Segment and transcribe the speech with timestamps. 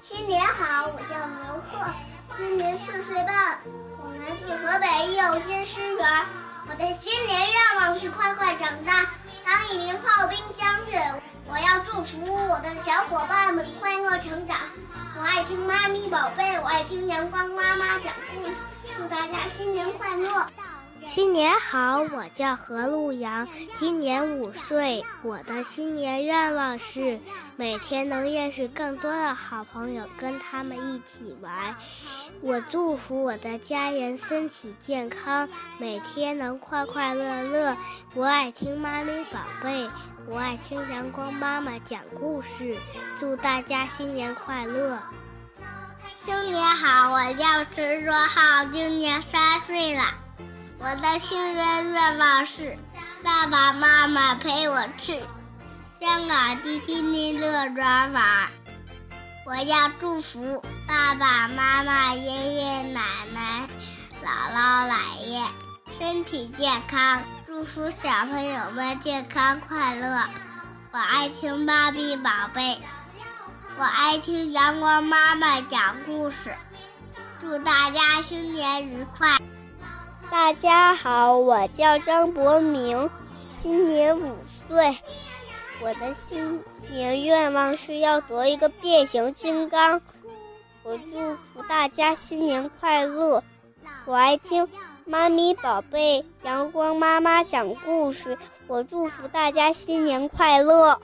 [0.00, 1.92] 新年好，我叫刘贺，
[2.36, 3.58] 今年四岁半，
[3.98, 6.08] 我来自河北右金师园。
[6.68, 9.10] 我的新年愿望是快快长大，
[9.44, 11.00] 当一名炮兵将军。
[11.46, 14.56] 我要祝福我的小伙伴们快乐成长。
[15.16, 18.56] 我爱听妈咪宝贝，我爱听阳光妈妈讲故事。
[18.96, 20.46] 祝大家新年快乐！
[21.08, 25.02] 新年好，我叫何路阳，今年五岁。
[25.22, 27.18] 我的新年愿望是
[27.56, 31.74] 每天能认识更多的好朋友，跟他们一起玩。
[32.42, 37.74] 我祝福我的家人身体健康，每天能快快乐乐。
[38.14, 39.88] 我爱听妈咪宝贝，
[40.28, 42.76] 我爱听阳光妈妈讲故事。
[43.16, 45.00] 祝大家新年快乐！
[46.16, 50.02] 新年好，我叫陈若浩，今年三岁了。
[50.80, 52.76] 我的新年愿望是
[53.24, 55.20] 爸爸妈妈陪我去
[56.00, 58.48] 香港迪士尼乐园玩。
[59.44, 63.00] 我要祝福爸爸妈妈、爷爷奶
[63.34, 63.68] 奶、
[64.22, 65.42] 姥姥姥爷
[65.98, 70.24] 身体健康，祝福小朋友们健康快乐。
[70.92, 72.80] 我爱听芭比宝贝，
[73.76, 76.54] 我爱听阳光妈妈讲故事。
[77.40, 79.38] 祝大家新年愉快！
[80.30, 83.10] 大家好，我叫张博明，
[83.58, 84.98] 今年五岁。
[85.82, 90.00] 我的新年愿望是要得一个变形金刚。
[90.82, 93.42] 我祝福大家新年快乐。
[94.04, 94.68] 我爱听
[95.06, 98.36] 妈咪宝贝、阳光妈妈讲故事。
[98.66, 101.00] 我祝福大家新年快乐。